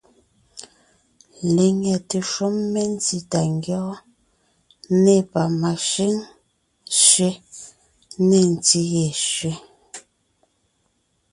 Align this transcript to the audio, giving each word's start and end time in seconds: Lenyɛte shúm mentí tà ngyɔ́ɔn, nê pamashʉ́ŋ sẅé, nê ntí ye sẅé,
Lenyɛte 1.55 2.17
shúm 2.31 2.55
mentí 2.73 3.17
tà 3.31 3.39
ngyɔ́ɔn, 3.53 3.99
nê 5.03 5.15
pamashʉ́ŋ 5.31 6.15
sẅé, 7.07 7.29
nê 8.27 8.39
ntí 8.53 8.81
ye 8.93 9.05
sẅé, 9.31 9.51